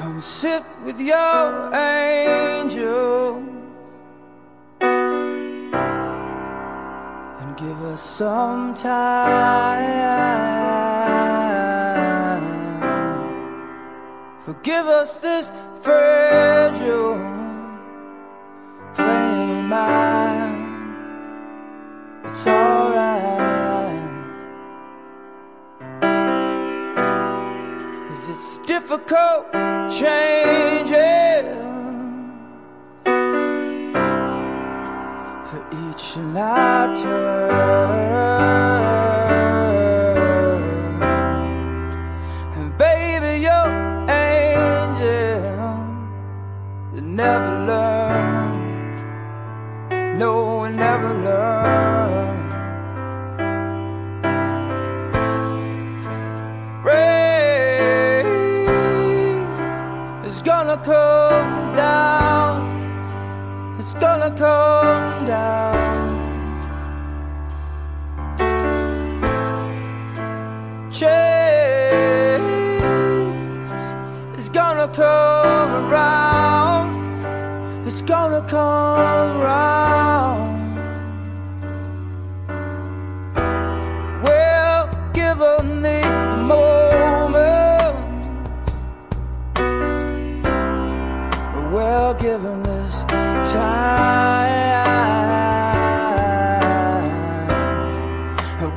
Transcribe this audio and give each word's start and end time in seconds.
Come 0.00 0.20
sit 0.22 0.64
with 0.82 0.98
your 0.98 1.74
angels 1.74 3.44
and 4.80 5.56
give 7.58 7.82
us 7.82 8.00
some 8.00 8.72
time. 8.72 9.10
Forgive 14.40 14.86
us 14.86 15.18
this 15.18 15.52
fragile 15.82 17.18
frame 18.94 19.50
of 19.50 19.64
mind. 19.66 20.96
It's 22.24 22.46
alright. 22.46 23.20
It's 28.30 28.56
difficult 28.66 29.54
changing 29.90 31.46
for 35.48 35.62
each 35.82 36.16
turn. 36.96 37.50
And 42.56 42.70
baby, 42.78 43.42
you're 43.42 43.70
angel 44.08 45.42
that 46.94 47.04
never 47.04 47.54
learn. 47.66 48.98
No, 50.18 50.60
we 50.62 50.68
never 50.70 51.12
learn. 51.24 51.49
Gonna 60.82 60.84
come 60.84 61.76
down. 61.76 62.56
It's 63.78 63.94
gonna 63.94 64.30
come 64.30 65.26
down. 65.26 65.78
Change 70.90 72.42
is 74.38 74.48
gonna 74.48 74.88
come 74.88 75.90
around. 75.90 77.26
It's 77.86 78.02
gonna 78.02 78.42
come 78.42 79.40
around. 79.40 79.69
Well, 91.90 92.14
given 92.14 92.62
this 92.62 92.94
time, 93.52 93.80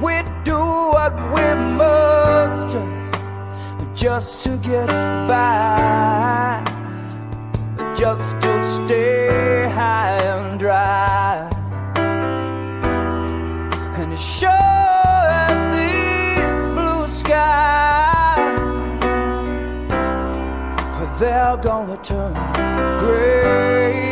we 0.00 0.14
do 0.44 0.60
what 0.96 1.14
we 1.34 1.46
must 1.80 2.74
just, 2.74 3.94
just 3.94 4.42
to 4.44 4.56
get 4.56 4.88
by 5.28 6.64
just 7.94 8.40
to 8.40 8.52
stay 8.66 9.68
high 9.68 10.18
and 10.34 10.58
dry. 10.58 11.50
And 13.98 14.12
as 14.14 14.24
sure 14.38 14.81
they're 21.22 21.56
gonna 21.58 21.96
turn 21.98 22.34
gray. 22.98 24.11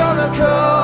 gonna 0.00 0.34
come. 0.34 0.79